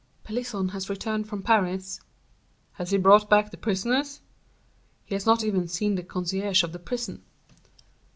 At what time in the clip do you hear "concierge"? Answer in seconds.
6.01-6.63